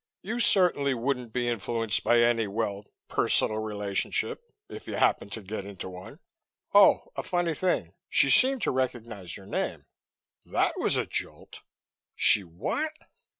[0.23, 5.63] You certainly wouldn't be influenced by any, well, personal relationship, if you happened to get
[5.63, 6.17] into one.
[6.73, 7.93] Oh, a funny thing.
[8.09, 9.85] She seemed to recognize your name."
[10.43, 11.59] That was a jolt.
[12.15, 12.93] "She what?"